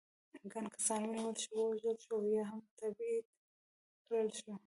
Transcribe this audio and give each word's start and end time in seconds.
ګڼ 0.51 0.65
کسان 0.75 1.01
ونیول 1.05 1.35
شول، 1.43 1.57
ووژل 1.61 1.97
شول 2.05 2.23
او 2.27 2.33
یا 2.37 2.43
هم 2.51 2.59
تبعید 2.79 3.25
کړل 4.07 4.29
شول. 4.39 4.57